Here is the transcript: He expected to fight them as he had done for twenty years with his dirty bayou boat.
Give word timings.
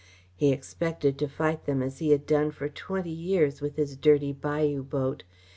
He 0.35 0.51
expected 0.51 1.19
to 1.19 1.27
fight 1.27 1.65
them 1.65 1.83
as 1.83 1.99
he 1.99 2.09
had 2.09 2.25
done 2.25 2.49
for 2.49 2.67
twenty 2.67 3.11
years 3.13 3.61
with 3.61 3.75
his 3.75 3.95
dirty 3.95 4.33
bayou 4.33 4.81
boat. 4.81 5.21